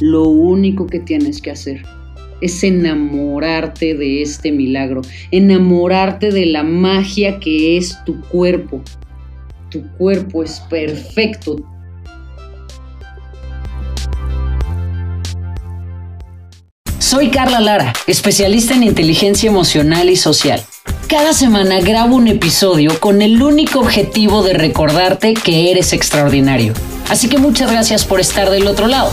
lo 0.00 0.24
único 0.24 0.86
que 0.86 0.98
tienes 0.98 1.40
que 1.40 1.50
hacer 1.50 1.82
es 2.40 2.64
enamorarte 2.64 3.94
de 3.94 4.22
este 4.22 4.50
milagro, 4.50 5.02
enamorarte 5.30 6.30
de 6.30 6.46
la 6.46 6.62
magia 6.62 7.38
que 7.38 7.76
es 7.76 8.02
tu 8.04 8.20
cuerpo. 8.22 8.82
Tu 9.70 9.82
cuerpo 9.98 10.42
es 10.42 10.60
perfecto. 10.60 11.56
Soy 16.98 17.28
Carla 17.28 17.60
Lara, 17.60 17.92
especialista 18.06 18.74
en 18.74 18.84
inteligencia 18.84 19.50
emocional 19.50 20.08
y 20.08 20.16
social. 20.16 20.62
Cada 21.08 21.32
semana 21.32 21.80
grabo 21.80 22.14
un 22.14 22.28
episodio 22.28 23.00
con 23.00 23.20
el 23.20 23.42
único 23.42 23.80
objetivo 23.80 24.44
de 24.44 24.54
recordarte 24.54 25.34
que 25.34 25.72
eres 25.72 25.92
extraordinario. 25.92 26.72
Así 27.08 27.28
que 27.28 27.38
muchas 27.38 27.70
gracias 27.70 28.04
por 28.04 28.20
estar 28.20 28.48
del 28.48 28.68
otro 28.68 28.86
lado. 28.86 29.12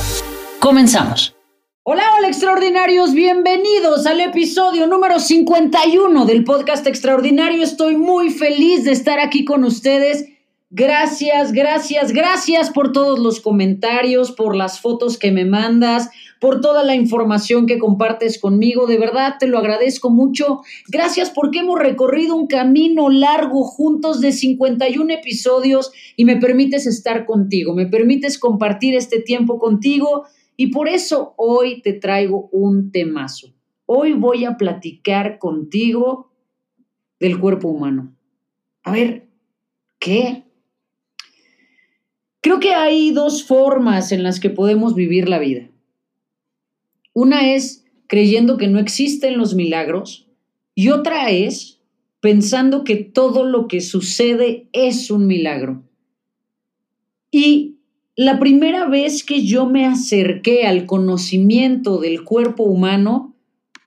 Comenzamos. 0.60 1.36
Hola, 1.84 2.04
hola 2.18 2.28
extraordinarios, 2.28 3.14
bienvenidos 3.14 4.08
al 4.08 4.20
episodio 4.20 4.88
número 4.88 5.20
51 5.20 6.26
del 6.26 6.44
podcast 6.44 6.86
Extraordinario. 6.88 7.64
Estoy 7.64 7.96
muy 7.96 8.32
feliz 8.32 8.84
de 8.84 8.92
estar 8.92 9.20
aquí 9.20 9.46
con 9.46 9.64
ustedes. 9.64 10.26
Gracias, 10.70 11.54
gracias, 11.54 12.12
gracias 12.12 12.72
por 12.72 12.92
todos 12.92 13.20
los 13.20 13.40
comentarios, 13.40 14.32
por 14.32 14.56
las 14.56 14.82
fotos 14.82 15.18
que 15.18 15.32
me 15.32 15.46
mandas, 15.46 16.10
por 16.42 16.60
toda 16.60 16.84
la 16.84 16.96
información 16.96 17.68
que 17.68 17.78
compartes 17.78 18.38
conmigo. 18.40 18.88
De 18.88 18.98
verdad, 18.98 19.36
te 19.40 19.48
lo 19.48 19.60
agradezco 19.60 20.10
mucho. 20.10 20.62
Gracias 20.90 21.30
porque 21.30 21.60
hemos 21.60 21.80
recorrido 21.80 22.36
un 22.36 22.48
camino 22.48 23.10
largo 23.10 23.64
juntos 23.64 24.20
de 24.22 24.32
51 24.32 25.14
episodios 25.14 25.92
y 26.18 26.26
me 26.26 26.36
permites 26.36 26.88
estar 26.88 27.26
contigo, 27.26 27.74
me 27.74 27.86
permites 27.86 28.38
compartir 28.40 28.96
este 28.96 29.22
tiempo 29.22 29.60
contigo 29.60 30.26
y 30.58 30.68
por 30.68 30.90
eso 30.90 31.36
hoy 31.38 31.82
te 31.82 31.94
traigo 31.94 32.50
un 32.52 32.92
temazo. 32.92 33.54
Hoy 33.86 34.14
voy 34.14 34.44
a 34.44 34.58
platicar 34.58 35.38
contigo 35.38 36.34
del 37.20 37.40
cuerpo 37.40 37.70
humano. 37.70 38.16
A 38.84 38.92
ver, 38.92 39.28
¿qué? 40.00 40.44
Creo 42.42 42.60
que 42.60 42.74
hay 42.74 43.12
dos 43.12 43.44
formas 43.44 44.12
en 44.12 44.24
las 44.24 44.40
que 44.40 44.50
podemos 44.50 44.96
vivir 44.96 45.30
la 45.30 45.40
vida. 45.40 45.70
Una 47.14 47.54
es 47.54 47.86
creyendo 48.08 48.58
que 48.58 48.68
no 48.68 48.80
existen 48.80 49.38
los 49.38 49.54
milagros 49.54 50.28
y 50.74 50.90
otra 50.90 51.30
es 51.30 51.82
pensando 52.20 52.84
que 52.84 52.96
todo 52.96 53.44
lo 53.44 53.68
que 53.68 53.82
sucede 53.82 54.70
es 54.72 55.12
un 55.12 55.28
milagro. 55.28 55.84
Y 57.30 57.77
la 58.20 58.40
primera 58.40 58.88
vez 58.88 59.24
que 59.24 59.46
yo 59.46 59.68
me 59.68 59.86
acerqué 59.86 60.66
al 60.66 60.88
conocimiento 60.88 62.00
del 62.00 62.24
cuerpo 62.24 62.64
humano, 62.64 63.36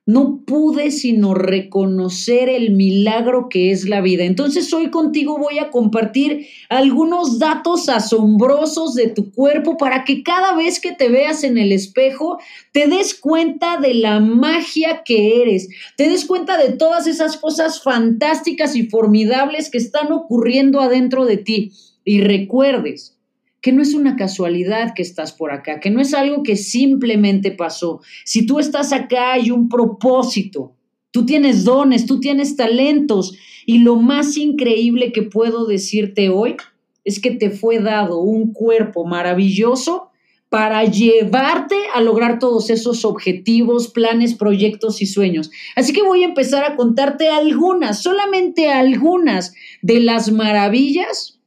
no 0.07 0.45
pude 0.47 0.93
sino 0.93 1.35
reconocer 1.35 2.49
el 2.49 2.71
milagro 2.71 3.49
que 3.49 3.73
es 3.73 3.89
la 3.89 4.01
vida. 4.01 4.23
Entonces 4.23 4.73
hoy 4.73 4.91
contigo 4.91 5.37
voy 5.37 5.59
a 5.59 5.71
compartir 5.71 6.47
algunos 6.69 7.41
datos 7.41 7.89
asombrosos 7.89 8.95
de 8.95 9.09
tu 9.09 9.33
cuerpo 9.33 9.77
para 9.77 10.05
que 10.05 10.23
cada 10.23 10.55
vez 10.55 10.81
que 10.81 10.93
te 10.93 11.09
veas 11.09 11.43
en 11.43 11.59
el 11.59 11.73
espejo 11.73 12.39
te 12.71 12.87
des 12.87 13.19
cuenta 13.19 13.79
de 13.79 13.95
la 13.95 14.21
magia 14.21 15.03
que 15.05 15.43
eres, 15.43 15.69
te 15.97 16.09
des 16.09 16.25
cuenta 16.25 16.57
de 16.57 16.73
todas 16.73 17.09
esas 17.09 17.37
cosas 17.37 17.83
fantásticas 17.83 18.77
y 18.77 18.87
formidables 18.87 19.71
que 19.71 19.79
están 19.79 20.13
ocurriendo 20.13 20.81
adentro 20.81 21.25
de 21.25 21.37
ti 21.37 21.73
y 22.05 22.21
recuerdes 22.21 23.20
que 23.61 23.73
no 23.73 23.83
es 23.83 23.95
una 23.95 24.17
casualidad 24.17 24.95
que 24.95 25.03
estás 25.03 25.33
por 25.33 25.53
acá, 25.53 25.81
que 25.81 25.91
no 25.91 26.01
es 26.01 26.15
algo 26.15 26.43
que 26.43 26.57
simplemente 26.57 27.51
pasó. 27.51 28.01
Si 28.25 28.47
tú 28.47 28.59
estás 28.59 28.93
acá 28.93 29.33
hay 29.33 29.51
un 29.51 29.69
propósito, 29.69 30.75
tú 31.11 31.27
tienes 31.27 31.65
dones, 31.65 32.07
tú 32.07 32.21
tienes 32.21 32.57
talentos 32.57 33.37
y 33.67 33.79
lo 33.79 33.97
más 33.97 34.37
increíble 34.37 35.13
que 35.13 35.23
puedo 35.23 35.67
decirte 35.67 36.29
hoy 36.29 36.57
es 37.05 37.21
que 37.21 37.31
te 37.31 37.51
fue 37.51 37.81
dado 37.81 38.21
un 38.21 38.53
cuerpo 38.53 39.05
maravilloso 39.05 40.11
para 40.49 40.85
llevarte 40.85 41.77
a 41.95 42.01
lograr 42.01 42.41
todos 42.41 42.71
esos 42.71 43.05
objetivos, 43.05 43.89
planes, 43.89 44.35
proyectos 44.35 45.01
y 45.01 45.07
sueños. 45.07 45.51
Así 45.77 45.93
que 45.93 46.03
voy 46.03 46.25
a 46.25 46.27
empezar 46.27 46.65
a 46.65 46.75
contarte 46.75 47.29
algunas, 47.29 48.03
solamente 48.03 48.69
algunas 48.69 49.55
de 49.81 50.01
las 50.01 50.33
maravillas 50.33 51.40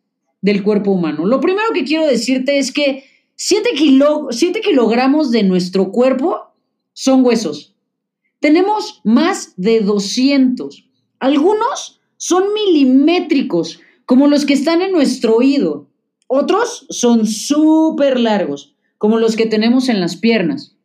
del 0.43 0.61
cuerpo 0.61 0.91
humano. 0.91 1.25
Lo 1.25 1.39
primero 1.39 1.69
que 1.73 1.85
quiero 1.85 2.05
decirte 2.05 2.59
es 2.59 2.71
que 2.71 3.05
7, 3.35 3.69
kilogramos 4.61 5.31
de 5.31 5.41
nuestro 5.41 5.89
cuerpo 5.89 6.53
son 6.91 7.25
huesos. 7.25 7.75
Tenemos 8.39 9.01
más 9.05 9.53
de 9.55 9.79
200. 9.79 10.89
Algunos 11.19 12.01
son 12.17 12.53
milimétricos, 12.53 13.79
como 14.05 14.27
los 14.27 14.45
que 14.45 14.53
están 14.53 14.81
en 14.81 14.91
nuestro 14.91 15.37
oído. 15.37 15.87
Otros 16.27 16.87
son 16.89 17.25
súper 17.25 18.19
largos, 18.19 18.75
como 18.97 19.17
los 19.19 19.37
que 19.37 19.45
tenemos 19.45 19.87
en 19.87 20.01
las 20.01 20.17
piernas. 20.17 20.75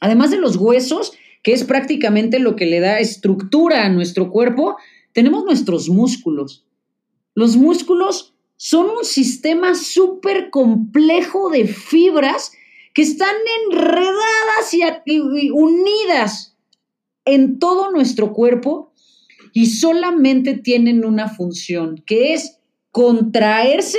Además 0.00 0.32
de 0.32 0.38
los 0.38 0.56
huesos, 0.56 1.12
que 1.44 1.52
es 1.52 1.62
prácticamente 1.62 2.40
lo 2.40 2.56
que 2.56 2.66
le 2.66 2.80
da 2.80 2.98
estructura 2.98 3.86
a 3.86 3.90
nuestro 3.90 4.30
cuerpo, 4.30 4.76
tenemos 5.12 5.44
nuestros 5.44 5.88
músculos. 5.88 6.66
Los 7.34 7.56
músculos 7.56 8.34
son 8.64 8.90
un 8.90 9.04
sistema 9.04 9.74
súper 9.74 10.48
complejo 10.48 11.50
de 11.50 11.66
fibras 11.66 12.52
que 12.94 13.02
están 13.02 13.34
enredadas 13.66 14.72
y, 15.04 15.50
unidas 15.50 16.56
en 17.24 17.58
todo 17.58 17.90
nuestro 17.90 18.32
cuerpo 18.32 18.92
y 19.52 19.66
solamente 19.66 20.54
tienen 20.54 21.04
una 21.04 21.28
función, 21.28 22.04
que 22.06 22.34
es 22.34 22.60
contraerse 22.92 23.98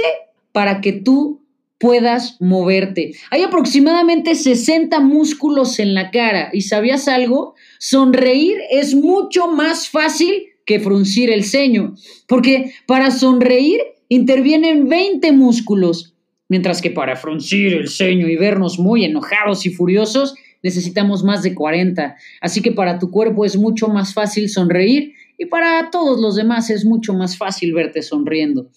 para 0.53 0.79
que 0.79 0.93
tú 0.93 1.41
puedas 1.77 2.37
moverte. 2.39 3.15
Hay 3.31 3.43
aproximadamente 3.43 4.33
60 4.33 5.01
músculos 5.01 5.77
en 5.77 5.93
la 5.93 6.09
cara 6.09 6.51
y 6.53 6.61
¿sabías 6.61 7.09
algo? 7.09 7.55
Sonreír 7.79 8.59
es 8.71 8.95
mucho 8.95 9.49
más 9.49 9.89
fácil 9.89 10.45
que 10.65 10.79
fruncir 10.79 11.29
el 11.29 11.43
ceño, 11.43 11.95
porque 12.27 12.71
para 12.87 13.11
sonreír 13.11 13.81
intervienen 14.15 14.87
20 14.87 15.31
músculos, 15.31 16.15
mientras 16.49 16.81
que 16.81 16.91
para 16.91 17.15
fruncir 17.15 17.73
el 17.73 17.89
ceño 17.89 18.27
y 18.27 18.35
vernos 18.35 18.77
muy 18.77 19.05
enojados 19.05 19.65
y 19.65 19.71
furiosos 19.71 20.35
necesitamos 20.61 21.23
más 21.23 21.43
de 21.43 21.53
40. 21.53 22.15
Así 22.41 22.61
que 22.61 22.71
para 22.71 22.99
tu 22.99 23.11
cuerpo 23.11 23.43
es 23.43 23.57
mucho 23.57 23.87
más 23.87 24.13
fácil 24.13 24.49
sonreír 24.49 25.13
y 25.37 25.45
para 25.45 25.89
todos 25.91 26.19
los 26.21 26.35
demás 26.35 26.69
es 26.69 26.85
mucho 26.85 27.13
más 27.13 27.37
fácil 27.37 27.73
verte 27.73 28.01
sonriendo. 28.01 28.69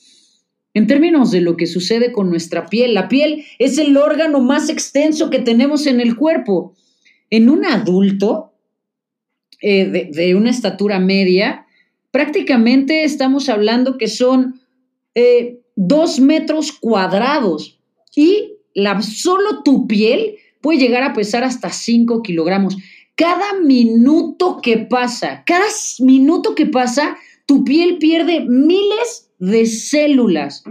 En 0.74 0.86
términos 0.86 1.30
de 1.30 1.40
lo 1.40 1.56
que 1.56 1.66
sucede 1.66 2.12
con 2.12 2.28
nuestra 2.28 2.66
piel, 2.66 2.94
la 2.94 3.08
piel 3.08 3.44
es 3.58 3.78
el 3.78 3.96
órgano 3.96 4.40
más 4.40 4.68
extenso 4.68 5.30
que 5.30 5.38
tenemos 5.38 5.86
en 5.86 6.00
el 6.00 6.16
cuerpo. 6.16 6.74
En 7.30 7.48
un 7.48 7.64
adulto 7.64 8.52
eh, 9.60 9.86
de, 9.86 10.10
de 10.12 10.34
una 10.34 10.50
estatura 10.50 10.98
media, 10.98 11.66
prácticamente 12.10 13.04
estamos 13.04 13.48
hablando 13.48 13.96
que 13.96 14.08
son 14.08 14.60
eh, 15.16 15.62
dos 15.76 16.20
metros 16.20 16.72
cuadrados 16.72 17.80
y 18.14 18.52
la, 18.74 19.00
solo 19.00 19.62
tu 19.62 19.86
piel 19.86 20.36
puede 20.60 20.78
llegar 20.78 21.02
a 21.02 21.14
pesar 21.14 21.42
hasta 21.42 21.70
5 21.70 22.22
kilogramos. 22.22 22.76
Cada 23.14 23.54
minuto 23.60 24.60
que 24.62 24.76
pasa, 24.76 25.42
cada 25.46 25.64
minuto 26.00 26.54
que 26.54 26.66
pasa, 26.66 27.16
tu 27.46 27.64
piel 27.64 27.96
pierde 27.96 28.40
miles 28.40 29.30
de 29.38 29.64
células 29.64 30.64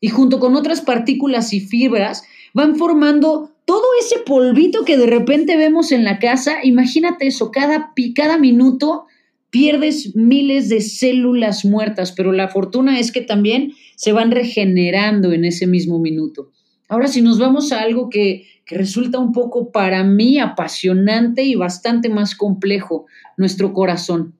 y 0.00 0.08
junto 0.08 0.40
con 0.40 0.56
otras 0.56 0.80
partículas 0.80 1.52
y 1.52 1.60
fibras 1.60 2.24
van 2.54 2.74
formando 2.74 3.52
todo 3.64 3.84
ese 4.00 4.18
polvito 4.26 4.84
que 4.84 4.96
de 4.96 5.06
repente 5.06 5.56
vemos 5.56 5.92
en 5.92 6.02
la 6.02 6.18
casa. 6.18 6.64
Imagínate 6.64 7.28
eso, 7.28 7.52
cada, 7.52 7.92
cada 8.16 8.38
minuto 8.38 9.06
pierdes 9.50 10.14
miles 10.14 10.68
de 10.68 10.80
células 10.80 11.64
muertas, 11.64 12.12
pero 12.12 12.32
la 12.32 12.48
fortuna 12.48 12.98
es 12.98 13.12
que 13.12 13.20
también 13.20 13.72
se 13.96 14.12
van 14.12 14.30
regenerando 14.30 15.32
en 15.32 15.44
ese 15.44 15.66
mismo 15.66 15.98
minuto. 15.98 16.50
Ahora, 16.88 17.08
si 17.08 17.22
nos 17.22 17.38
vamos 17.38 17.72
a 17.72 17.80
algo 17.80 18.08
que, 18.08 18.46
que, 18.64 18.76
resulta 18.76 19.18
un 19.18 19.32
poco 19.32 19.72
para 19.72 20.04
mí 20.04 20.38
apasionante 20.38 21.44
y 21.44 21.54
bastante 21.54 22.08
más 22.08 22.34
complejo, 22.34 23.06
nuestro 23.36 23.72
corazón. 23.72 24.34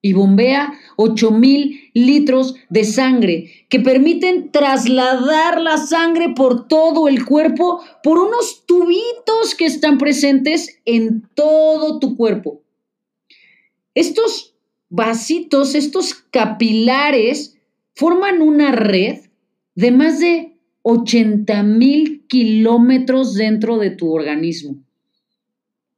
y 0.00 0.12
bombea 0.12 0.78
mil 1.32 1.90
litros 1.92 2.54
de 2.68 2.84
sangre 2.84 3.50
que 3.68 3.80
permiten 3.80 4.50
trasladar 4.52 5.60
la 5.60 5.76
sangre 5.76 6.30
por 6.30 6.68
todo 6.68 7.08
el 7.08 7.24
cuerpo 7.24 7.82
por 8.02 8.18
unos 8.18 8.64
tubitos 8.66 9.54
que 9.56 9.66
están 9.66 9.98
presentes 9.98 10.80
en 10.84 11.28
todo 11.34 11.98
tu 11.98 12.16
cuerpo. 12.16 12.62
Estos 13.94 14.54
vasitos, 14.88 15.74
estos 15.74 16.14
capilares, 16.14 17.56
forman 17.94 18.40
una 18.42 18.70
red 18.70 19.18
de 19.74 19.90
más 19.90 20.20
de 20.20 20.56
80 20.82 21.62
mil 21.64 22.24
kilómetros 22.28 23.34
dentro 23.34 23.78
de 23.78 23.90
tu 23.90 24.12
organismo. 24.12 24.76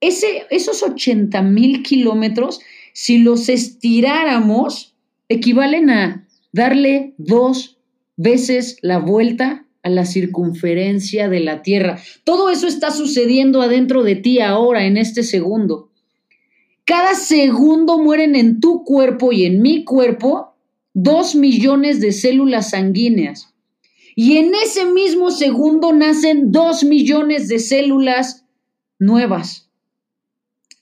Ese, 0.00 0.46
esos 0.50 0.82
80 0.82 1.42
mil 1.42 1.82
kilómetros, 1.82 2.60
si 2.92 3.18
los 3.18 3.48
estiráramos, 3.48 4.96
equivalen 5.28 5.90
a 5.90 6.28
darle 6.52 7.14
dos 7.18 7.78
veces 8.16 8.76
la 8.82 8.98
vuelta 8.98 9.66
a 9.82 9.88
la 9.88 10.04
circunferencia 10.04 11.28
de 11.28 11.40
la 11.40 11.62
Tierra. 11.62 11.98
Todo 12.24 12.50
eso 12.50 12.66
está 12.66 12.90
sucediendo 12.90 13.62
adentro 13.62 14.02
de 14.02 14.16
ti 14.16 14.40
ahora, 14.40 14.84
en 14.84 14.96
este 14.96 15.22
segundo. 15.22 15.90
Cada 16.84 17.14
segundo 17.14 17.98
mueren 17.98 18.34
en 18.34 18.60
tu 18.60 18.84
cuerpo 18.84 19.32
y 19.32 19.44
en 19.44 19.62
mi 19.62 19.84
cuerpo 19.84 20.54
dos 20.92 21.34
millones 21.34 22.00
de 22.00 22.12
células 22.12 22.70
sanguíneas. 22.70 23.54
Y 24.16 24.36
en 24.38 24.54
ese 24.54 24.84
mismo 24.84 25.30
segundo 25.30 25.92
nacen 25.92 26.52
dos 26.52 26.84
millones 26.84 27.48
de 27.48 27.58
células 27.58 28.44
nuevas. 28.98 29.70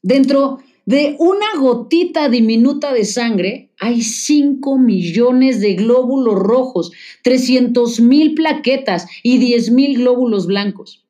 Dentro 0.03 0.59
de 0.89 1.17
una 1.19 1.61
gotita 1.61 2.31
diminuta 2.31 2.95
de 2.95 3.05
sangre 3.05 3.69
hay 3.79 4.01
5 4.01 4.79
millones 4.79 5.61
de 5.61 5.75
glóbulos 5.75 6.37
rojos, 6.37 6.93
300 7.25 8.01
mil 8.01 8.33
plaquetas 8.33 9.07
y 9.23 9.37
10 9.37 9.71
mil 9.73 9.99
glóbulos 9.99 10.47
blancos. 10.47 11.05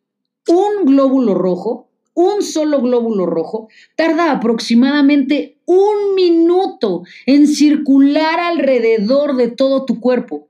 Un 0.49 0.85
glóbulo 0.85 1.37
rojo, 1.37 1.91
un 2.15 2.43
solo 2.43 2.81
glóbulo 2.83 3.25
rojo, 3.27 3.69
tarda 3.95 4.33
aproximadamente 4.33 5.59
un 5.65 6.17
minuto 6.17 7.05
en 7.27 7.47
circular 7.47 8.41
alrededor 8.41 9.37
de 9.37 9.47
todo 9.47 9.85
tu 9.85 10.01
cuerpo. 10.01 10.49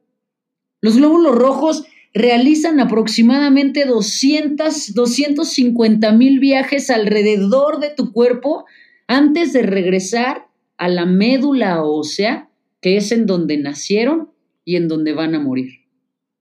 Los 0.80 0.96
glóbulos 0.96 1.34
rojos 1.34 1.84
realizan 2.14 2.80
aproximadamente 2.80 3.84
200, 3.84 4.94
250 4.94 6.12
mil 6.12 6.38
viajes 6.38 6.88
alrededor 6.88 7.78
de 7.78 7.90
tu 7.90 8.10
cuerpo 8.14 8.64
antes 9.08 9.52
de 9.52 9.62
regresar 9.62 10.46
a 10.76 10.88
la 10.88 11.06
médula 11.06 11.82
ósea, 11.82 12.48
que 12.80 12.96
es 12.96 13.10
en 13.10 13.26
donde 13.26 13.56
nacieron 13.56 14.30
y 14.64 14.76
en 14.76 14.86
donde 14.86 15.14
van 15.14 15.34
a 15.34 15.40
morir. 15.40 15.80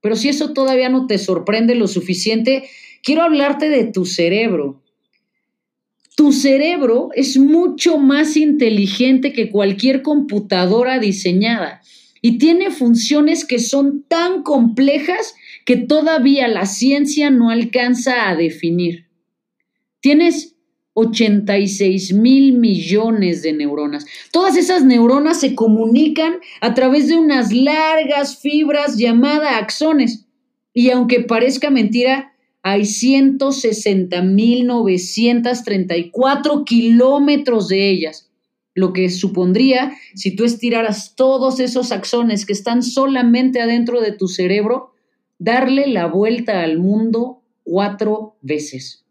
Pero 0.02 0.16
si 0.16 0.30
eso 0.30 0.54
todavía 0.54 0.90
no 0.90 1.08
te 1.08 1.18
sorprende 1.18 1.74
lo 1.74 1.88
suficiente, 1.88 2.70
quiero 3.02 3.24
hablarte 3.24 3.70
de 3.70 3.86
tu 3.86 4.06
cerebro. 4.06 4.84
Tu 6.16 6.34
cerebro 6.34 7.10
es 7.16 7.38
mucho 7.38 7.98
más 7.98 8.38
inteligente 8.38 9.34
que 9.34 9.50
cualquier 9.50 10.02
computadora 10.02 11.00
diseñada 11.00 11.82
y 12.22 12.38
tiene 12.38 12.72
funciones 12.72 13.46
que 13.46 13.60
son 13.60 14.04
tan 14.08 14.44
complejas 14.44 15.36
que 15.66 15.78
todavía 15.78 16.48
la 16.48 16.66
ciencia 16.66 17.30
no 17.30 17.50
alcanza 17.50 18.30
a 18.30 18.36
definir. 18.36 19.08
Tienes 20.02 20.57
86 21.00 22.14
mil 22.14 22.54
millones 22.54 23.44
de 23.44 23.54
neuronas. 23.54 24.08
Todas 24.32 24.58
esas 24.58 24.84
neuronas 24.84 25.40
se 25.40 25.54
comunican 25.54 26.38
a 26.60 26.74
través 26.74 27.08
de 27.08 27.18
unas 27.18 27.54
largas 27.54 28.40
fibras 28.40 28.98
llamadas 28.98 29.62
axones. 29.62 30.26
Y 30.74 30.90
aunque 30.90 31.20
parezca 31.20 31.70
mentira, 31.70 32.34
hay 32.64 32.86
160 32.86 34.24
mil 34.24 34.66
934 34.66 36.66
kilómetros 36.66 37.68
de 37.68 37.92
ellas, 37.92 38.32
lo 38.74 38.92
que 38.92 39.12
supondría, 39.12 39.96
si 40.16 40.36
tú 40.36 40.46
estiraras 40.46 41.14
todos 41.16 41.60
esos 41.60 41.92
axones 41.92 42.48
que 42.48 42.54
están 42.54 42.82
solamente 42.82 43.62
adentro 43.62 44.02
de 44.02 44.14
tu 44.14 44.28
cerebro, 44.28 44.96
darle 45.38 45.86
la 45.86 46.08
vuelta 46.08 46.64
al 46.64 46.80
mundo 46.80 47.44
cuatro 47.64 48.36
veces. 48.42 49.04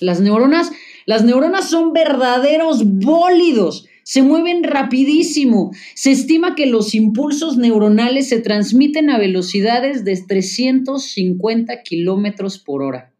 Las 0.00 0.20
neuronas, 0.20 0.70
las 1.08 1.24
neuronas 1.24 1.70
son 1.70 1.94
verdaderos 1.94 2.84
bólidos, 2.84 3.86
se 4.02 4.20
mueven 4.20 4.62
rapidísimo. 4.62 5.70
Se 5.94 6.10
estima 6.10 6.54
que 6.54 6.66
los 6.66 6.94
impulsos 6.94 7.56
neuronales 7.56 8.28
se 8.28 8.40
transmiten 8.40 9.08
a 9.08 9.16
velocidades 9.16 10.04
de 10.04 10.18
350 10.18 11.82
kilómetros 11.82 12.58
por 12.58 12.82
hora. 12.82 13.14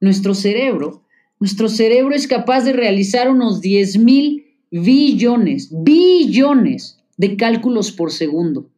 Nuestro 0.00 0.32
cerebro, 0.32 1.02
nuestro 1.38 1.68
cerebro 1.68 2.14
es 2.14 2.26
capaz 2.26 2.64
de 2.64 2.72
realizar 2.72 3.28
unos 3.28 3.60
10 3.60 3.98
mil 3.98 4.46
billones, 4.70 5.68
billones 5.70 6.98
de 7.18 7.36
cálculos 7.36 7.92
por 7.92 8.10
segundo. 8.10 8.70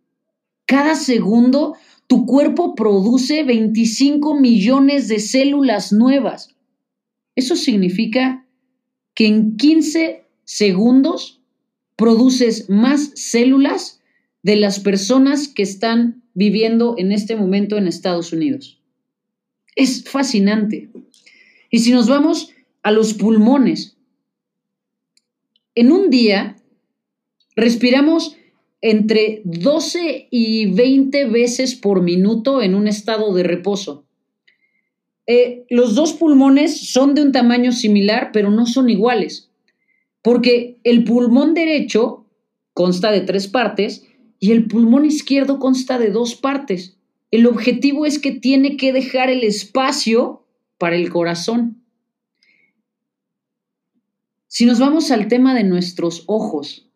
Cada 0.67 0.97
segundo 0.97 1.77
tu 2.09 2.27
cuerpo 2.27 2.75
produce 2.75 3.45
25 3.45 4.41
millones 4.41 5.07
de 5.07 5.21
células 5.21 5.93
nuevas. 5.93 6.56
Eso 7.37 7.55
significa 7.55 8.47
que 9.15 9.27
en 9.27 9.57
15 9.57 10.25
segundos 10.45 11.41
produces 11.97 12.69
más 12.69 13.13
células 13.15 14.01
de 14.43 14.57
las 14.57 14.81
personas 14.81 15.49
que 15.49 15.63
están 15.63 16.23
viviendo 16.35 16.95
en 16.99 17.13
este 17.13 17.37
momento 17.37 17.77
en 17.77 17.87
Estados 17.87 18.33
Unidos. 18.33 18.81
Es 19.75 20.05
fascinante. 20.05 20.91
Y 21.71 21.81
si 21.81 21.93
nos 21.93 22.09
vamos 22.09 22.53
a 22.83 22.91
los 22.91 23.15
pulmones, 23.15 23.97
en 25.75 25.93
un 25.93 26.11
día 26.11 26.57
respiramos 27.55 28.37
entre 28.81 29.43
12 29.45 30.29
y 30.31 30.67
20 30.67 31.27
veces 31.27 31.75
por 31.75 32.03
minuto 32.03 32.63
en 32.63 32.75
un 32.75 32.89
estado 32.89 33.35
de 33.35 33.43
reposo. 33.43 34.06
Eh, 35.27 35.67
los 35.71 35.95
dos 35.95 36.13
pulmones 36.13 36.91
son 36.93 37.15
de 37.15 37.23
un 37.23 37.33
tamaño 37.33 37.73
similar, 37.73 38.31
pero 38.33 38.51
no 38.51 38.67
son 38.67 38.89
iguales, 38.89 39.51
porque 40.23 40.79
el 40.85 41.05
pulmón 41.05 41.55
derecho 41.55 42.27
consta 42.73 43.11
de 43.11 43.23
tres 43.23 43.49
partes 43.49 44.07
y 44.39 44.53
el 44.53 44.67
pulmón 44.67 45.05
izquierdo 45.05 45.59
consta 45.59 45.99
de 45.99 46.11
dos 46.11 46.37
partes. 46.37 46.97
El 47.31 47.47
objetivo 47.47 48.07
es 48.07 48.19
que 48.19 48.31
tiene 48.33 48.77
que 48.77 48.93
dejar 48.93 49.31
el 49.31 49.43
espacio 49.43 50.45
para 50.79 50.97
el 50.97 51.11
corazón. 51.11 51.83
Si 54.47 54.65
nos 54.65 54.79
vamos 54.79 55.11
al 55.11 55.29
tema 55.29 55.55
de 55.55 55.65
nuestros 55.65 56.23
ojos, 56.27 56.89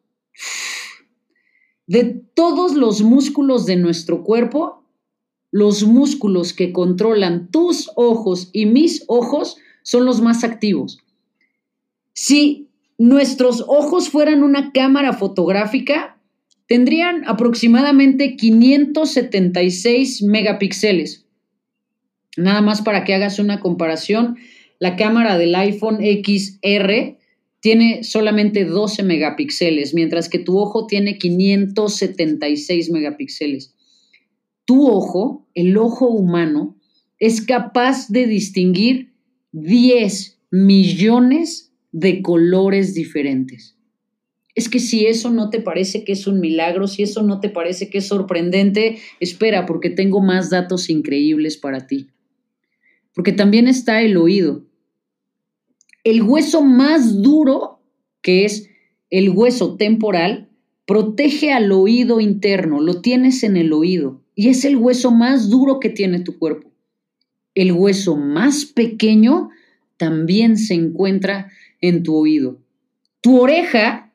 de 1.87 2.05
todos 2.35 2.75
los 2.75 3.03
músculos 3.03 3.67
de 3.67 3.77
nuestro 3.77 4.23
cuerpo, 4.23 4.80
los 5.51 5.85
músculos 5.85 6.53
que 6.53 6.73
controlan 6.73 7.51
tus 7.51 7.91
ojos 7.97 8.51
y 8.53 8.67
mis 8.67 9.05
ojos 9.09 9.57
son 9.83 10.05
los 10.05 10.21
más 10.21 10.45
activos. 10.45 10.99
Si 12.13 12.69
nuestros 12.99 13.65
ojos 13.67 14.11
fueran 14.11 14.43
una 14.43 14.73
cámara 14.73 15.13
fotográfica, 15.13 16.19
tendrían 16.67 17.25
aproximadamente 17.27 18.37
576 18.37 20.23
megapíxeles. 20.23 21.27
Nada 22.37 22.61
más 22.61 22.83
para 22.83 23.05
que 23.05 23.15
hagas 23.15 23.39
una 23.39 23.59
comparación, 23.59 24.37
la 24.79 24.97
cámara 24.97 25.37
del 25.37 25.55
iPhone 25.55 25.99
XR 26.01 27.17
tiene 27.61 28.05
solamente 28.05 28.65
12 28.65 29.03
megapíxeles, 29.03 29.95
mientras 29.95 30.29
que 30.29 30.39
tu 30.39 30.59
ojo 30.59 30.87
tiene 30.87 31.19
576 31.19 32.91
megapíxeles. 32.91 33.75
Tu 34.71 34.87
ojo, 34.87 35.49
el 35.53 35.77
ojo 35.77 36.07
humano, 36.07 36.79
es 37.19 37.41
capaz 37.41 38.07
de 38.09 38.29
distinguir 38.29 39.15
10 39.51 40.39
millones 40.53 41.73
de 41.91 42.23
colores 42.23 42.95
diferentes. 42.95 43.77
Es 44.55 44.69
que 44.69 44.79
si 44.79 45.07
eso 45.07 45.33
no 45.33 45.51
te 45.51 45.61
parece 45.61 46.05
que 46.05 46.13
es 46.13 46.29
un 46.29 46.39
milagro, 46.39 46.87
si 46.87 47.03
eso 47.03 47.25
no 47.25 47.41
te 47.41 47.49
parece 47.49 47.91
que 47.91 47.99
es 47.99 48.07
sorprendente, 48.07 48.99
espera, 49.19 49.67
porque 49.67 49.91
tengo 49.91 50.21
más 50.21 50.51
datos 50.51 50.89
increíbles 50.89 51.57
para 51.57 51.89
ti. 51.89 52.11
Porque 53.13 53.33
también 53.33 53.67
está 53.67 54.03
el 54.03 54.17
oído 54.17 54.71
el 56.05 56.23
hueso 56.23 56.63
más 56.63 57.23
duro, 57.23 57.83
que 58.23 58.45
es 58.45 58.71
el 59.11 59.31
hueso 59.31 59.77
temporal, 59.77 60.49
protege 60.87 61.53
al 61.53 61.73
oído 61.73 62.21
interno, 62.21 62.81
lo 62.81 63.01
tienes 63.01 63.43
en 63.43 63.57
el 63.57 63.73
oído 63.73 64.20
y 64.35 64.49
es 64.49 64.65
el 64.65 64.77
hueso 64.77 65.11
más 65.11 65.51
duro 65.51 65.81
que 65.81 65.91
tiene 65.91 66.21
tu 66.21 66.39
cuerpo. 66.39 66.71
El 67.55 67.73
hueso 67.73 68.17
más 68.17 68.65
pequeño 68.65 69.51
también 69.97 70.57
se 70.57 70.75
encuentra 70.75 71.51
en 71.81 72.03
tu 72.03 72.17
oído. 72.17 72.59
Tu 73.21 73.39
oreja 73.39 74.13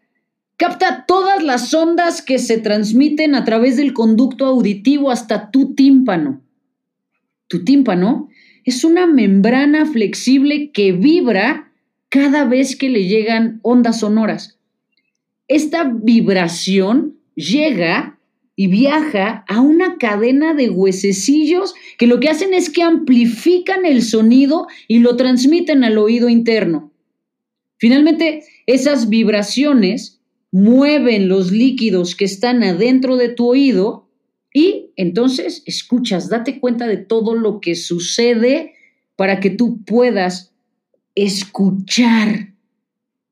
capta 0.57 1.05
todas 1.05 1.43
las 1.43 1.73
ondas 1.73 2.21
que 2.21 2.39
se 2.39 2.57
transmiten 2.57 3.35
a 3.35 3.43
través 3.43 3.77
del 3.77 3.93
conducto 3.93 4.45
auditivo 4.45 5.11
hasta 5.11 5.51
tu 5.51 5.75
tímpano. 5.75 6.41
Tu 7.47 7.63
tímpano 7.63 8.29
es 8.63 8.83
una 8.83 9.05
membrana 9.05 9.85
flexible 9.85 10.71
que 10.71 10.91
vibra 10.91 11.71
cada 12.09 12.45
vez 12.45 12.75
que 12.75 12.89
le 12.89 13.07
llegan 13.07 13.59
ondas 13.61 13.99
sonoras. 13.99 14.57
Esta 15.47 15.83
vibración 15.83 17.17
llega 17.35 18.14
y 18.55 18.67
viaja 18.67 19.43
a 19.47 19.59
una 19.59 19.97
cadena 19.97 20.53
de 20.53 20.69
huesecillos 20.69 21.75
que 21.97 22.07
lo 22.07 22.19
que 22.19 22.29
hacen 22.29 22.53
es 22.53 22.69
que 22.69 22.83
amplifican 22.83 23.85
el 23.85 24.01
sonido 24.01 24.67
y 24.87 24.99
lo 24.99 25.17
transmiten 25.17 25.83
al 25.83 25.97
oído 25.97 26.29
interno. 26.29 26.93
Finalmente, 27.77 28.43
esas 28.65 29.09
vibraciones 29.09 30.21
mueven 30.51 31.27
los 31.27 31.51
líquidos 31.51 32.15
que 32.15 32.25
están 32.25 32.63
adentro 32.63 33.17
de 33.17 33.29
tu 33.29 33.47
oído 33.47 34.07
y 34.53 34.91
entonces 34.95 35.63
escuchas, 35.65 36.29
date 36.29 36.61
cuenta 36.61 36.87
de 36.87 36.95
todo 36.95 37.35
lo 37.35 37.59
que 37.59 37.75
sucede 37.75 38.73
para 39.17 39.41
que 39.41 39.49
tú 39.49 39.83
puedas 39.83 40.53
escuchar. 41.13 42.53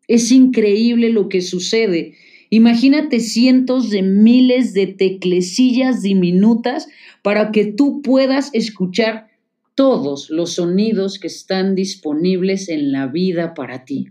Es 0.09 0.31
increíble 0.31 1.09
lo 1.09 1.29
que 1.29 1.41
sucede. 1.41 2.15
Imagínate 2.53 3.19
cientos 3.19 3.89
de 3.89 4.03
miles 4.03 4.75
de 4.75 4.85
teclecillas 4.85 6.03
diminutas 6.03 6.87
para 7.23 7.51
que 7.51 7.65
tú 7.65 8.03
puedas 8.03 8.51
escuchar 8.53 9.31
todos 9.73 10.29
los 10.29 10.53
sonidos 10.53 11.17
que 11.17 11.25
están 11.25 11.73
disponibles 11.73 12.69
en 12.69 12.91
la 12.91 13.07
vida 13.07 13.55
para 13.55 13.85
ti. 13.85 14.09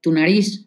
Tu 0.00 0.10
nariz. 0.10 0.66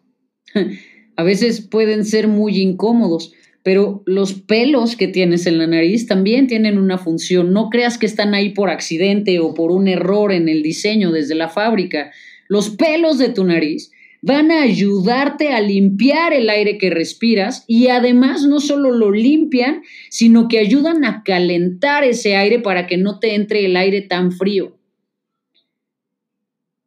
A 1.16 1.22
veces 1.24 1.60
pueden 1.60 2.06
ser 2.06 2.26
muy 2.26 2.56
incómodos, 2.56 3.34
pero 3.62 4.02
los 4.06 4.32
pelos 4.32 4.96
que 4.96 5.08
tienes 5.08 5.44
en 5.44 5.58
la 5.58 5.66
nariz 5.66 6.06
también 6.06 6.46
tienen 6.46 6.78
una 6.78 6.96
función. 6.96 7.52
No 7.52 7.68
creas 7.68 7.98
que 7.98 8.06
están 8.06 8.32
ahí 8.32 8.54
por 8.54 8.70
accidente 8.70 9.40
o 9.40 9.52
por 9.52 9.72
un 9.72 9.88
error 9.88 10.32
en 10.32 10.48
el 10.48 10.62
diseño 10.62 11.12
desde 11.12 11.34
la 11.34 11.50
fábrica. 11.50 12.12
Los 12.48 12.70
pelos 12.70 13.18
de 13.18 13.28
tu 13.28 13.44
nariz 13.44 13.92
van 14.22 14.50
a 14.50 14.62
ayudarte 14.62 15.52
a 15.52 15.60
limpiar 15.60 16.32
el 16.32 16.50
aire 16.50 16.78
que 16.78 16.90
respiras 16.90 17.64
y 17.66 17.88
además 17.88 18.42
no 18.42 18.60
solo 18.60 18.90
lo 18.90 19.10
limpian, 19.10 19.82
sino 20.10 20.48
que 20.48 20.58
ayudan 20.58 21.04
a 21.04 21.22
calentar 21.22 22.04
ese 22.04 22.36
aire 22.36 22.58
para 22.58 22.86
que 22.86 22.96
no 22.96 23.18
te 23.18 23.34
entre 23.34 23.64
el 23.64 23.76
aire 23.76 24.02
tan 24.02 24.32
frío. 24.32 24.76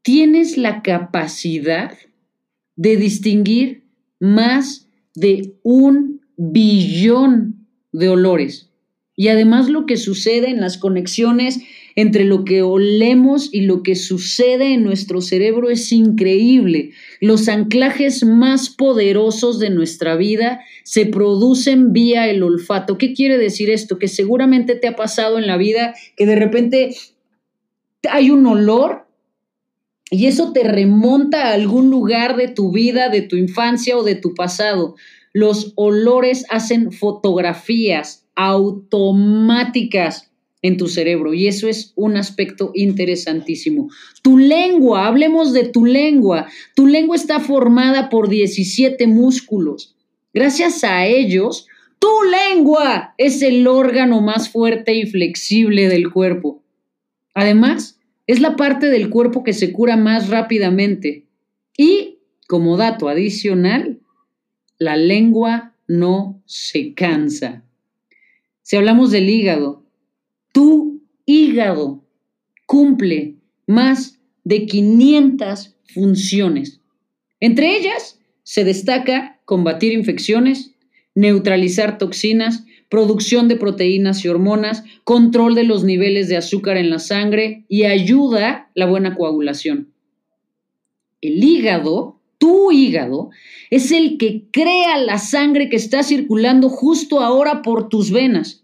Tienes 0.04 0.58
la 0.58 0.82
capacidad 0.82 1.98
de 2.76 2.98
distinguir 2.98 3.84
más 4.20 4.90
de 5.16 5.54
un 5.64 6.22
billón 6.38 7.68
de 7.92 8.10
olores. 8.10 8.70
Y 9.16 9.28
además 9.28 9.70
lo 9.70 9.86
que 9.86 9.98
sucede 9.98 10.50
en 10.50 10.60
las 10.60 10.78
conexiones 10.78 11.62
entre 11.96 12.26
lo 12.26 12.44
que 12.44 12.62
olemos 12.62 13.50
y 13.52 13.62
lo 13.62 13.84
que 13.84 13.96
sucede 13.96 14.74
en 14.74 14.84
nuestro 14.84 15.22
cerebro 15.22 15.70
es 15.70 15.92
increíble. 15.92 16.92
Los 17.22 17.48
anclajes 17.50 18.24
más 18.26 18.70
poderosos 18.70 19.60
de 19.60 19.70
nuestra 19.70 20.16
vida 20.16 20.62
se 20.84 21.06
producen 21.06 21.94
vía 21.94 22.30
el 22.30 22.44
olfato. 22.44 22.98
¿Qué 22.98 23.14
quiere 23.14 23.38
decir 23.38 23.70
esto? 23.70 24.00
Que 24.00 24.08
seguramente 24.08 24.76
te 24.76 24.88
ha 24.88 24.96
pasado 24.96 25.38
en 25.38 25.48
la 25.48 25.58
vida 25.58 25.94
que 26.16 26.26
de 26.26 26.36
repente 26.36 26.96
hay 28.10 28.30
un 28.32 28.46
olor 28.46 29.08
y 30.10 30.28
eso 30.28 30.52
te 30.54 30.64
remonta 30.64 31.48
a 31.48 31.54
algún 31.54 31.90
lugar 31.90 32.36
de 32.36 32.48
tu 32.48 32.72
vida, 32.72 33.10
de 33.10 33.22
tu 33.22 33.36
infancia 33.36 33.98
o 33.98 34.04
de 34.04 34.16
tu 34.16 34.36
pasado. 34.36 34.96
Los 35.32 35.74
olores 35.76 36.46
hacen 36.50 36.92
fotografías 36.92 38.28
automáticas 38.36 40.33
en 40.64 40.78
tu 40.78 40.88
cerebro 40.88 41.34
y 41.34 41.48
eso 41.48 41.68
es 41.68 41.94
un 41.96 42.18
aspecto 42.18 42.72
interesantísimo. 42.74 43.90
Tu 44.24 44.40
lengua, 44.40 45.06
hablemos 45.06 45.54
de 45.54 45.66
tu 45.66 45.86
lengua. 45.86 46.48
Tu 46.74 46.88
lengua 46.88 47.16
está 47.16 47.40
formada 47.40 48.10
por 48.10 48.30
17 48.30 49.06
músculos. 49.08 49.96
Gracias 50.34 50.84
a 50.84 51.06
ellos, 51.06 51.68
tu 52.00 52.10
lengua 52.24 53.14
es 53.18 53.42
el 53.42 53.68
órgano 53.68 54.22
más 54.22 54.50
fuerte 54.50 54.96
y 54.96 55.06
flexible 55.06 55.90
del 55.90 56.12
cuerpo. 56.12 56.64
Además, 57.34 58.00
es 58.26 58.40
la 58.40 58.56
parte 58.56 58.88
del 58.88 59.10
cuerpo 59.10 59.44
que 59.44 59.54
se 59.54 59.74
cura 59.74 59.98
más 59.98 60.30
rápidamente. 60.30 61.26
Y, 61.78 62.20
como 62.48 62.78
dato 62.78 63.10
adicional, 63.10 64.00
la 64.78 64.96
lengua 64.96 65.76
no 65.88 66.42
se 66.46 66.94
cansa. 66.94 67.64
Si 68.62 68.78
hablamos 68.78 69.12
del 69.12 69.30
hígado, 69.30 69.83
tu 70.54 71.02
hígado 71.26 72.06
cumple 72.66 73.36
más 73.68 74.22
de 74.46 74.66
500 74.66 75.76
funciones. 75.94 76.80
Entre 77.42 77.76
ellas 77.76 78.20
se 78.44 78.64
destaca 78.64 79.42
combatir 79.44 79.92
infecciones, 79.92 80.76
neutralizar 81.16 81.98
toxinas, 81.98 82.66
producción 82.90 83.48
de 83.48 83.56
proteínas 83.58 84.24
y 84.24 84.30
hormonas, 84.30 84.84
control 85.04 85.56
de 85.56 85.64
los 85.64 85.84
niveles 85.84 86.30
de 86.30 86.38
azúcar 86.38 86.78
en 86.78 86.90
la 86.90 87.00
sangre 87.00 87.66
y 87.68 87.84
ayuda 87.84 88.70
la 88.76 88.86
buena 88.86 89.16
coagulación. 89.16 89.92
El 91.22 91.44
hígado, 91.44 92.20
tu 92.38 92.72
hígado, 92.72 93.30
es 93.70 93.92
el 93.92 94.18
que 94.18 94.46
crea 94.52 94.98
la 94.98 95.18
sangre 95.18 95.70
que 95.70 95.78
está 95.78 96.04
circulando 96.04 96.70
justo 96.70 97.22
ahora 97.22 97.62
por 97.62 97.90
tus 97.90 98.12
venas. 98.12 98.63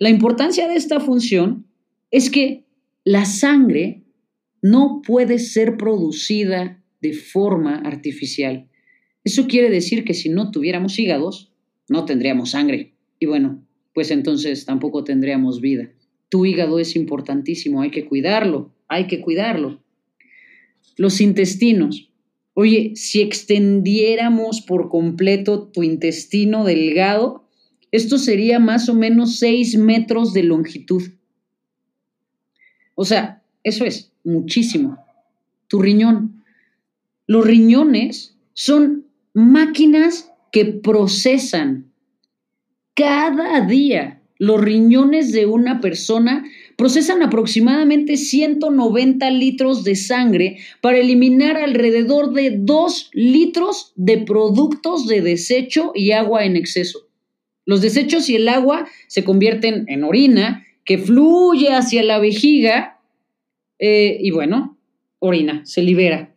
La 0.00 0.08
importancia 0.08 0.66
de 0.66 0.76
esta 0.76 0.98
función 0.98 1.66
es 2.10 2.30
que 2.30 2.64
la 3.04 3.26
sangre 3.26 4.02
no 4.62 5.02
puede 5.06 5.38
ser 5.38 5.76
producida 5.76 6.82
de 7.02 7.12
forma 7.12 7.76
artificial. 7.76 8.66
Eso 9.24 9.46
quiere 9.46 9.68
decir 9.68 10.04
que 10.04 10.14
si 10.14 10.30
no 10.30 10.50
tuviéramos 10.50 10.98
hígados, 10.98 11.52
no 11.90 12.06
tendríamos 12.06 12.52
sangre. 12.52 12.94
Y 13.18 13.26
bueno, 13.26 13.62
pues 13.92 14.10
entonces 14.10 14.64
tampoco 14.64 15.04
tendríamos 15.04 15.60
vida. 15.60 15.90
Tu 16.30 16.46
hígado 16.46 16.78
es 16.78 16.96
importantísimo, 16.96 17.82
hay 17.82 17.90
que 17.90 18.06
cuidarlo, 18.06 18.74
hay 18.88 19.06
que 19.06 19.20
cuidarlo. 19.20 19.82
Los 20.96 21.20
intestinos. 21.20 22.10
Oye, 22.54 22.92
si 22.94 23.20
extendiéramos 23.20 24.62
por 24.62 24.88
completo 24.88 25.68
tu 25.68 25.82
intestino 25.82 26.64
delgado, 26.64 27.39
esto 27.92 28.18
sería 28.18 28.58
más 28.58 28.88
o 28.88 28.94
menos 28.94 29.38
6 29.38 29.78
metros 29.78 30.32
de 30.32 30.42
longitud. 30.44 31.02
O 32.94 33.04
sea, 33.04 33.42
eso 33.62 33.84
es 33.84 34.12
muchísimo. 34.24 34.98
Tu 35.68 35.80
riñón. 35.80 36.44
Los 37.26 37.44
riñones 37.44 38.36
son 38.52 39.06
máquinas 39.32 40.30
que 40.52 40.64
procesan 40.66 41.90
cada 42.94 43.60
día 43.62 44.20
los 44.40 44.58
riñones 44.58 45.32
de 45.32 45.44
una 45.44 45.82
persona 45.82 46.44
procesan 46.76 47.22
aproximadamente 47.22 48.16
190 48.16 49.30
litros 49.32 49.84
de 49.84 49.94
sangre 49.96 50.56
para 50.80 50.96
eliminar 50.96 51.58
alrededor 51.58 52.32
de 52.32 52.56
2 52.56 53.10
litros 53.12 53.92
de 53.96 54.16
productos 54.18 55.06
de 55.06 55.20
desecho 55.20 55.92
y 55.94 56.12
agua 56.12 56.46
en 56.46 56.56
exceso. 56.56 57.09
Los 57.70 57.82
desechos 57.82 58.28
y 58.28 58.34
el 58.34 58.48
agua 58.48 58.88
se 59.06 59.22
convierten 59.22 59.84
en 59.86 60.02
orina 60.02 60.66
que 60.84 60.98
fluye 60.98 61.68
hacia 61.68 62.02
la 62.02 62.18
vejiga 62.18 62.98
eh, 63.78 64.18
y 64.20 64.32
bueno, 64.32 64.76
orina, 65.20 65.64
se 65.64 65.80
libera. 65.80 66.34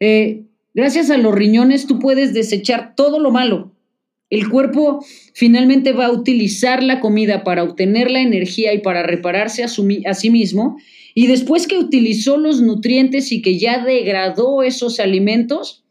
Eh, 0.00 0.42
gracias 0.74 1.10
a 1.10 1.18
los 1.18 1.32
riñones 1.32 1.86
tú 1.86 2.00
puedes 2.00 2.34
desechar 2.34 2.96
todo 2.96 3.20
lo 3.20 3.30
malo, 3.30 3.76
el 4.28 4.48
cuerpo 4.48 5.06
finalmente 5.34 5.92
va 5.92 6.06
a 6.06 6.12
utilizar 6.12 6.82
la 6.82 6.98
comida 6.98 7.44
para 7.44 7.62
obtener 7.62 8.10
la 8.10 8.20
energía 8.20 8.74
y 8.74 8.78
para 8.78 9.04
repararse 9.04 9.62
a, 9.62 9.68
sí 9.68 10.30
mismo. 10.30 10.78
Y 11.14 11.28
después 11.28 11.68
que 11.68 11.78
utilizó 11.78 12.38
los 12.38 12.60
nutrientes 12.60 13.30
y 13.30 13.40
que 13.40 13.56
ya 13.56 13.84
degradó 13.84 14.64
esos 14.64 14.98
alimentos, 14.98 15.84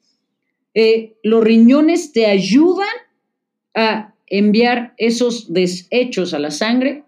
eh, 0.74 1.14
los 1.24 1.42
riñones 1.46 2.12
te 2.12 2.26
ayudan 2.26 2.90
a 3.74 4.13
enviar 4.28 4.94
esos 4.98 5.54
desechos 5.54 6.34
a 6.34 6.40
la 6.40 6.52
sangre 6.52 7.04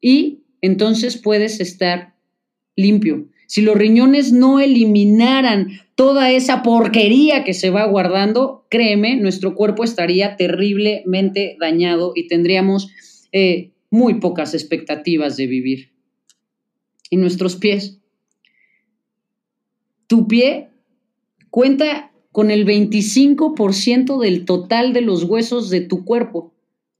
y 0.00 0.40
entonces 0.60 1.16
puedes 1.16 1.60
estar 1.60 2.14
limpio. 2.76 3.28
Si 3.46 3.60
los 3.60 3.76
riñones 3.76 4.32
no 4.32 4.60
eliminaran 4.60 5.80
toda 5.94 6.30
esa 6.30 6.62
porquería 6.62 7.44
que 7.44 7.52
se 7.52 7.70
va 7.70 7.84
guardando, 7.84 8.66
créeme, 8.70 9.16
nuestro 9.16 9.54
cuerpo 9.54 9.84
estaría 9.84 10.36
terriblemente 10.36 11.56
dañado 11.60 12.12
y 12.14 12.28
tendríamos 12.28 12.90
eh, 13.32 13.72
muy 13.90 14.14
pocas 14.14 14.54
expectativas 14.54 15.36
de 15.36 15.46
vivir. 15.46 15.92
Y 17.10 17.18
nuestros 17.18 17.56
pies. 17.56 17.98
Tu 20.06 20.26
pie 20.26 20.70
cuenta 21.50 22.11
con 22.32 22.50
el 22.50 22.66
25% 22.66 24.20
del 24.20 24.44
total 24.44 24.92
de 24.92 25.02
los 25.02 25.24
huesos 25.24 25.70
de 25.70 25.82
tu 25.82 26.04
cuerpo. 26.04 26.52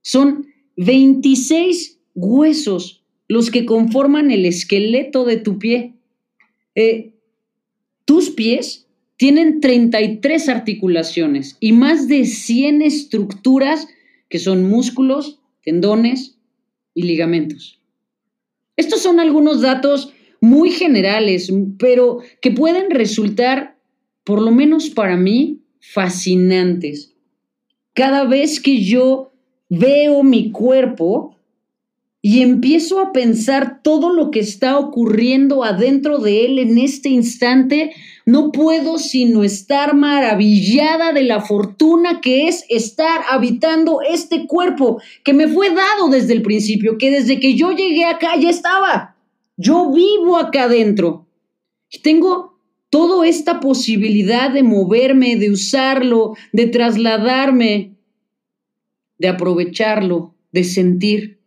Son 0.03 0.47
26 0.77 1.99
huesos 2.15 3.03
los 3.29 3.51
que 3.51 3.65
conforman 3.65 4.31
el 4.31 4.45
esqueleto 4.45 5.25
de 5.25 5.39
tu 5.39 5.59
pie. 5.59 5.95
Eh, 6.75 7.13
tus 8.05 8.31
pies 8.31 8.87
tienen 9.17 9.61
33 9.61 10.49
articulaciones 10.49 11.57
y 11.61 11.73
más 11.73 12.09
de 12.09 12.27
100 12.27 12.83
estructuras 12.83 13.89
que 14.29 14.39
son 14.39 14.65
músculos, 14.65 15.41
tendones 15.63 16.39
y 16.95 17.03
ligamentos. 17.03 17.81
Estos 18.77 19.01
son 19.01 19.21
algunos 19.21 19.61
datos 19.61 20.13
muy 20.41 20.73
generales, 20.73 21.53
pero 21.79 22.19
que 22.41 22.51
pueden 22.51 22.91
resultar, 22.91 23.79
por 24.25 24.41
lo 24.41 24.51
menos 24.51 24.91
para 24.91 25.17
mí, 25.17 25.61
fascinantes. 25.81 27.15
Cada 27.95 28.25
vez 28.25 28.61
que 28.61 28.83
yo 28.83 29.33
veo 29.69 30.23
mi 30.23 30.51
cuerpo 30.51 31.37
y 32.25 32.41
empiezo 32.41 33.01
a 33.01 33.11
pensar 33.11 33.83
todo 33.83 34.13
lo 34.13 34.31
que 34.31 34.39
está 34.39 34.79
ocurriendo 34.79 35.65
adentro 35.65 36.19
de 36.19 36.45
él 36.47 36.61
en 36.61 36.79
este 36.79 37.09
instante, 37.09 37.93
no 38.25 38.53
puedo 38.53 38.99
sino 38.99 39.43
estar 39.43 39.95
maravillada 39.95 41.13
de 41.13 41.25
la 41.25 41.41
fortuna 41.41 42.21
que 42.21 42.47
es 42.47 42.65
estar 42.69 43.23
habitando 43.29 44.03
este 44.03 44.47
cuerpo 44.47 45.03
que 45.25 45.35
me 45.35 45.49
fue 45.49 45.71
dado 45.71 46.09
desde 46.09 46.33
el 46.33 46.43
principio, 46.43 46.97
que 46.97 47.11
desde 47.11 47.41
que 47.41 47.55
yo 47.55 47.73
llegué 47.73 48.05
acá 48.05 48.37
ya 48.39 48.51
estaba. 48.51 49.17
Yo 49.57 49.91
vivo 49.91 50.37
acá 50.37 50.65
adentro. 50.65 51.27
Tengo 52.05 52.52
toda 52.93 53.27
esta 53.27 53.59
posibilidad 53.59 54.51
de 54.51 54.63
moverme, 54.63 55.37
de 55.37 55.51
usarlo, 55.51 56.37
de 56.53 56.67
trasladarme, 56.67 57.97
de 59.17 59.29
aprovecharlo, 59.29 60.35
de 60.53 60.63
sentir. 60.63 61.41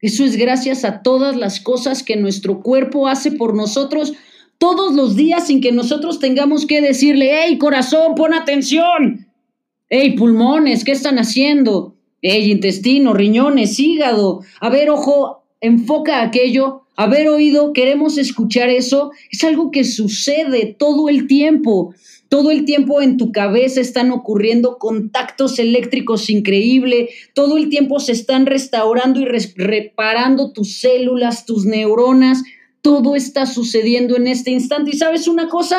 Eso 0.00 0.24
es 0.24 0.36
gracias 0.36 0.84
a 0.84 1.02
todas 1.02 1.34
las 1.34 1.58
cosas 1.58 2.04
que 2.04 2.14
nuestro 2.14 2.62
cuerpo 2.62 3.08
hace 3.08 3.32
por 3.32 3.56
nosotros 3.56 4.12
todos 4.58 4.94
los 4.94 5.16
días 5.16 5.48
sin 5.48 5.60
que 5.60 5.72
nosotros 5.72 6.20
tengamos 6.20 6.66
que 6.66 6.80
decirle, 6.80 7.30
hey 7.32 7.58
corazón, 7.58 8.14
pon 8.14 8.32
atención. 8.32 9.26
Hey 9.88 10.14
pulmones, 10.16 10.84
¿qué 10.84 10.92
están 10.92 11.18
haciendo? 11.18 11.96
Hey 12.22 12.52
intestino, 12.52 13.12
riñones, 13.12 13.80
hígado. 13.80 14.42
A 14.60 14.70
ver, 14.70 14.90
ojo, 14.90 15.45
enfoca 15.60 16.22
aquello 16.22 16.86
haber 16.96 17.28
oído, 17.28 17.72
queremos 17.72 18.16
escuchar 18.16 18.70
eso, 18.70 19.10
es 19.30 19.44
algo 19.44 19.70
que 19.70 19.84
sucede 19.84 20.74
todo 20.78 21.08
el 21.08 21.26
tiempo. 21.26 21.94
Todo 22.28 22.50
el 22.50 22.64
tiempo 22.64 23.00
en 23.02 23.18
tu 23.18 23.30
cabeza 23.30 23.80
están 23.80 24.10
ocurriendo 24.10 24.78
contactos 24.78 25.60
eléctricos 25.60 26.28
increíbles, 26.28 27.10
todo 27.34 27.56
el 27.56 27.68
tiempo 27.68 28.00
se 28.00 28.12
están 28.12 28.46
restaurando 28.46 29.20
y 29.20 29.26
reparando 29.26 30.52
tus 30.52 30.80
células, 30.80 31.46
tus 31.46 31.66
neuronas, 31.66 32.42
todo 32.82 33.14
está 33.14 33.46
sucediendo 33.46 34.16
en 34.16 34.26
este 34.26 34.50
instante. 34.50 34.90
¿Y 34.92 34.98
sabes 34.98 35.28
una 35.28 35.48
cosa? 35.48 35.78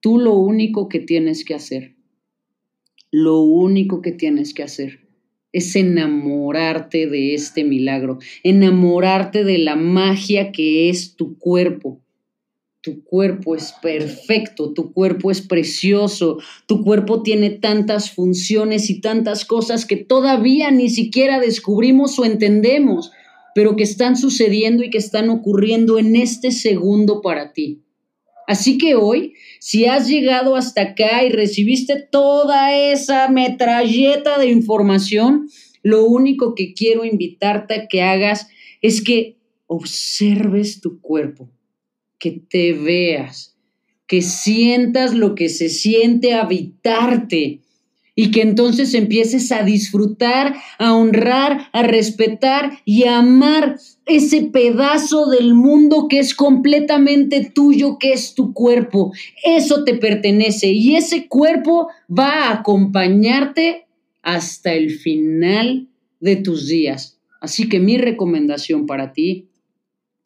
Tú 0.00 0.16
lo 0.16 0.32
único 0.32 0.88
que 0.88 1.00
tienes 1.00 1.44
que 1.44 1.54
hacer, 1.54 1.96
lo 3.10 3.40
único 3.40 4.00
que 4.00 4.12
tienes 4.12 4.54
que 4.54 4.62
hacer 4.62 5.09
es 5.52 5.74
enamorarte 5.76 7.06
de 7.06 7.34
este 7.34 7.64
milagro, 7.64 8.18
enamorarte 8.42 9.44
de 9.44 9.58
la 9.58 9.76
magia 9.76 10.52
que 10.52 10.88
es 10.88 11.16
tu 11.16 11.38
cuerpo. 11.38 12.00
Tu 12.82 13.04
cuerpo 13.04 13.54
es 13.54 13.74
perfecto, 13.82 14.72
tu 14.72 14.92
cuerpo 14.94 15.30
es 15.30 15.42
precioso, 15.42 16.38
tu 16.66 16.82
cuerpo 16.82 17.22
tiene 17.22 17.50
tantas 17.50 18.10
funciones 18.10 18.88
y 18.88 19.02
tantas 19.02 19.44
cosas 19.44 19.84
que 19.84 19.96
todavía 19.96 20.70
ni 20.70 20.88
siquiera 20.88 21.40
descubrimos 21.40 22.18
o 22.18 22.24
entendemos, 22.24 23.12
pero 23.54 23.76
que 23.76 23.82
están 23.82 24.16
sucediendo 24.16 24.82
y 24.82 24.88
que 24.88 24.96
están 24.96 25.28
ocurriendo 25.28 25.98
en 25.98 26.16
este 26.16 26.52
segundo 26.52 27.20
para 27.20 27.52
ti. 27.52 27.82
Así 28.50 28.78
que 28.78 28.96
hoy, 28.96 29.34
si 29.60 29.86
has 29.86 30.08
llegado 30.08 30.56
hasta 30.56 30.82
acá 30.82 31.22
y 31.22 31.28
recibiste 31.28 32.04
toda 32.10 32.76
esa 32.76 33.28
metralleta 33.28 34.40
de 34.40 34.48
información, 34.48 35.48
lo 35.84 36.04
único 36.04 36.56
que 36.56 36.74
quiero 36.74 37.04
invitarte 37.04 37.74
a 37.74 37.86
que 37.86 38.02
hagas 38.02 38.48
es 38.82 39.04
que 39.04 39.36
observes 39.68 40.80
tu 40.80 41.00
cuerpo, 41.00 41.48
que 42.18 42.32
te 42.32 42.72
veas, 42.72 43.56
que 44.08 44.20
sientas 44.20 45.14
lo 45.14 45.36
que 45.36 45.48
se 45.48 45.68
siente 45.68 46.34
habitarte 46.34 47.60
y 48.16 48.32
que 48.32 48.42
entonces 48.42 48.94
empieces 48.94 49.52
a 49.52 49.62
disfrutar, 49.62 50.56
a 50.80 50.92
honrar, 50.92 51.68
a 51.72 51.84
respetar 51.84 52.80
y 52.84 53.04
a 53.04 53.18
amar 53.18 53.76
ese 54.10 54.42
pedazo 54.42 55.26
del 55.26 55.54
mundo 55.54 56.06
que 56.08 56.18
es 56.18 56.34
completamente 56.34 57.50
tuyo, 57.54 57.98
que 57.98 58.12
es 58.12 58.34
tu 58.34 58.52
cuerpo. 58.52 59.12
Eso 59.44 59.84
te 59.84 59.94
pertenece 59.94 60.68
y 60.68 60.96
ese 60.96 61.28
cuerpo 61.28 61.88
va 62.10 62.48
a 62.48 62.52
acompañarte 62.52 63.86
hasta 64.22 64.74
el 64.74 64.90
final 64.90 65.88
de 66.20 66.36
tus 66.36 66.68
días. 66.68 67.18
Así 67.40 67.68
que 67.68 67.80
mi 67.80 67.96
recomendación 67.96 68.86
para 68.86 69.12
ti 69.12 69.48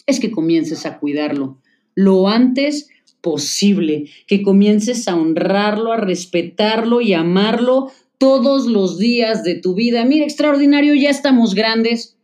es 0.06 0.20
que 0.20 0.30
comiences 0.30 0.84
a 0.86 0.98
cuidarlo 0.98 1.58
lo 1.94 2.28
antes 2.28 2.88
posible, 3.20 4.10
que 4.26 4.42
comiences 4.42 5.08
a 5.08 5.16
honrarlo, 5.16 5.92
a 5.92 5.96
respetarlo 5.96 7.00
y 7.00 7.14
amarlo 7.14 7.90
todos 8.18 8.66
los 8.66 8.98
días 8.98 9.44
de 9.44 9.54
tu 9.54 9.74
vida. 9.74 10.04
Mira, 10.04 10.24
extraordinario, 10.24 10.94
ya 10.94 11.10
estamos 11.10 11.54
grandes, 11.54 12.16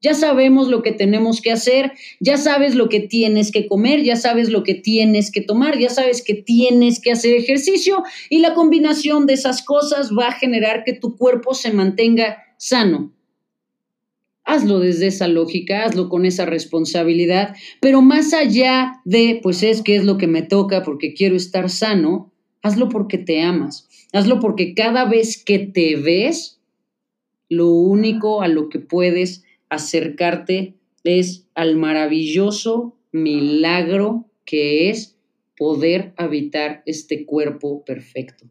ya 0.00 0.14
sabemos 0.14 0.68
lo 0.68 0.82
que 0.82 0.92
tenemos 0.92 1.40
que 1.40 1.50
hacer, 1.50 1.92
ya 2.20 2.36
sabes 2.36 2.74
lo 2.74 2.88
que 2.88 3.00
tienes 3.00 3.50
que 3.50 3.66
comer, 3.66 4.02
ya 4.02 4.16
sabes 4.16 4.50
lo 4.50 4.62
que 4.62 4.74
tienes 4.74 5.30
que 5.30 5.40
tomar, 5.40 5.78
ya 5.78 5.90
sabes 5.90 6.22
que 6.22 6.34
tienes 6.34 7.00
que 7.00 7.12
hacer 7.12 7.34
ejercicio 7.34 8.02
y 8.28 8.38
la 8.40 8.54
combinación 8.54 9.26
de 9.26 9.34
esas 9.34 9.62
cosas 9.62 10.10
va 10.16 10.28
a 10.28 10.32
generar 10.32 10.84
que 10.84 10.92
tu 10.92 11.16
cuerpo 11.16 11.54
se 11.54 11.72
mantenga 11.72 12.38
sano. 12.58 13.12
Hazlo 14.44 14.78
desde 14.78 15.08
esa 15.08 15.26
lógica, 15.26 15.84
hazlo 15.84 16.08
con 16.08 16.24
esa 16.24 16.46
responsabilidad, 16.46 17.56
pero 17.80 18.00
más 18.00 18.32
allá 18.32 19.00
de, 19.04 19.40
pues 19.42 19.62
es 19.64 19.82
que 19.82 19.96
es 19.96 20.04
lo 20.04 20.18
que 20.18 20.28
me 20.28 20.42
toca 20.42 20.84
porque 20.84 21.14
quiero 21.14 21.34
estar 21.34 21.68
sano, 21.68 22.32
hazlo 22.62 22.88
porque 22.88 23.18
te 23.18 23.42
amas, 23.42 23.88
hazlo 24.12 24.38
porque 24.38 24.74
cada 24.74 25.04
vez 25.04 25.42
que 25.42 25.58
te 25.58 25.96
ves, 25.96 26.60
lo 27.48 27.70
único 27.70 28.42
a 28.42 28.48
lo 28.48 28.68
que 28.68 28.78
puedes 28.78 29.42
acercarte 29.68 30.74
es 31.04 31.46
al 31.54 31.76
maravilloso 31.76 32.96
milagro 33.12 34.26
que 34.44 34.90
es 34.90 35.16
poder 35.56 36.12
habitar 36.16 36.82
este 36.86 37.24
cuerpo 37.24 37.84
perfecto. 37.84 38.46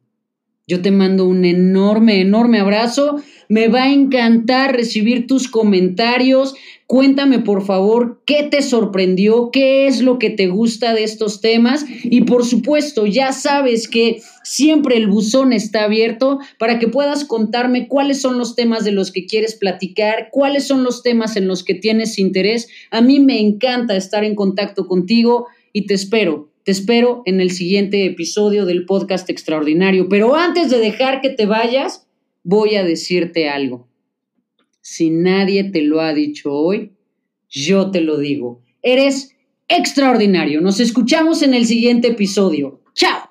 Yo 0.67 0.81
te 0.81 0.89
mando 0.89 1.27
un 1.27 1.45
enorme, 1.45 2.21
enorme 2.21 2.59
abrazo. 2.59 3.21
Me 3.49 3.67
va 3.67 3.83
a 3.83 3.93
encantar 3.93 4.75
recibir 4.75 5.27
tus 5.27 5.47
comentarios. 5.47 6.55
Cuéntame 6.87 7.37
por 7.37 7.63
favor 7.63 8.23
qué 8.25 8.41
te 8.41 8.63
sorprendió, 8.63 9.51
qué 9.51 9.85
es 9.85 10.01
lo 10.01 10.17
que 10.17 10.31
te 10.31 10.47
gusta 10.47 10.95
de 10.95 11.03
estos 11.03 11.39
temas. 11.39 11.85
Y 12.03 12.21
por 12.21 12.43
supuesto, 12.45 13.05
ya 13.05 13.31
sabes 13.31 13.87
que 13.87 14.23
siempre 14.43 14.97
el 14.97 15.05
buzón 15.05 15.53
está 15.53 15.83
abierto 15.83 16.39
para 16.57 16.79
que 16.79 16.87
puedas 16.87 17.25
contarme 17.25 17.87
cuáles 17.87 18.19
son 18.19 18.39
los 18.39 18.55
temas 18.55 18.83
de 18.83 18.91
los 18.91 19.11
que 19.11 19.27
quieres 19.27 19.53
platicar, 19.53 20.29
cuáles 20.31 20.65
son 20.65 20.83
los 20.83 21.03
temas 21.03 21.37
en 21.37 21.47
los 21.47 21.63
que 21.63 21.75
tienes 21.75 22.17
interés. 22.17 22.69
A 22.89 23.01
mí 23.01 23.19
me 23.19 23.39
encanta 23.39 23.95
estar 23.95 24.23
en 24.23 24.33
contacto 24.33 24.87
contigo 24.87 25.45
y 25.73 25.85
te 25.85 25.93
espero 25.93 26.54
te 26.65 26.71
espero 26.71 27.21
en 27.25 27.41
el 27.41 27.51
siguiente 27.51 28.05
episodio 28.05 28.65
del 28.65 28.85
podcast 28.85 29.29
extraordinario. 29.29 30.09
Pero 30.09 30.35
antes 30.35 30.71
de 30.71 30.79
dejar 30.79 31.21
que 31.21 31.29
te 31.29 31.45
vayas, 31.45 32.07
voy 32.43 32.75
a 32.75 32.83
decirte 32.83 33.47
algo. 33.47 33.87
Si 34.81 35.11
nadie 35.11 35.65
te 35.65 35.83
lo 35.83 36.01
ha 36.01 36.15
dicho 36.15 36.51
hoy, 36.51 36.93
yo 37.47 37.91
te 37.91 38.01
lo 38.01 38.17
digo. 38.17 38.63
Eres 38.81 39.35
extraordinario. 39.67 40.59
Nos 40.59 40.79
escuchamos 40.79 41.43
en 41.43 41.53
el 41.53 41.67
siguiente 41.67 42.07
episodio. 42.07 42.81
Chao. 42.95 43.24